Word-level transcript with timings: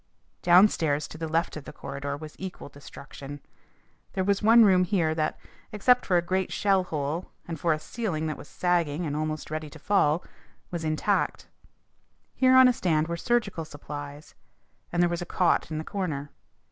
Downstairs 0.41 1.07
to 1.09 1.19
the 1.19 1.27
left 1.27 1.55
of 1.55 1.65
the 1.65 1.71
corridor 1.71 2.17
was 2.17 2.35
equal 2.39 2.69
destruction. 2.69 3.39
There 4.13 4.23
was 4.23 4.41
one 4.41 4.65
room 4.65 4.83
here 4.83 5.13
that, 5.13 5.37
except 5.71 6.07
for 6.07 6.17
a 6.17 6.23
great 6.23 6.51
shell 6.51 6.85
hole 6.85 7.29
and 7.47 7.59
for 7.59 7.71
a 7.71 7.77
ceiling 7.77 8.25
that 8.25 8.35
was 8.35 8.47
sagging 8.47 9.05
and 9.05 9.15
almost 9.15 9.51
ready 9.51 9.69
to 9.69 9.77
fall, 9.77 10.23
was 10.71 10.83
intact. 10.83 11.49
Here 12.33 12.55
on 12.55 12.67
a 12.67 12.73
stand 12.73 13.07
were 13.09 13.15
surgical 13.15 13.63
supplies, 13.63 14.33
and 14.91 15.03
there 15.03 15.07
was 15.09 15.21
a 15.21 15.23
cot 15.27 15.69
in 15.69 15.77
the 15.77 15.83
corner. 15.83 16.31